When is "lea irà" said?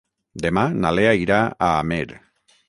0.99-1.39